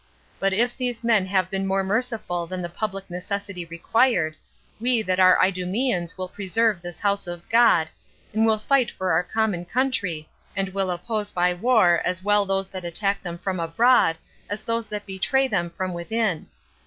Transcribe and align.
But 0.39 0.51
if 0.51 0.75
these 0.75 1.03
men 1.03 1.27
have 1.27 1.51
been 1.51 1.67
more 1.67 1.83
merciful 1.83 2.47
than 2.47 2.63
the 2.63 2.69
public 2.69 3.07
necessity 3.07 3.65
required, 3.65 4.35
we 4.79 5.03
that 5.03 5.19
are 5.19 5.37
Idumeans 5.39 6.17
will 6.17 6.27
preserve 6.27 6.81
this 6.81 6.99
house 6.99 7.27
of 7.27 7.47
God, 7.49 7.87
and 8.33 8.43
will 8.43 8.57
fight 8.57 8.89
for 8.89 9.11
our 9.11 9.21
common 9.21 9.63
country, 9.63 10.27
and 10.55 10.69
will 10.69 10.89
oppose 10.89 11.31
by 11.31 11.53
war 11.53 12.01
as 12.03 12.23
well 12.23 12.47
those 12.47 12.67
that 12.69 12.83
attack 12.83 13.21
them 13.21 13.37
from 13.37 13.59
abroad, 13.59 14.17
as 14.49 14.63
those 14.63 14.87
that 14.89 15.05
betray 15.05 15.47
them 15.47 15.69
from 15.69 15.93
within. 15.93 16.47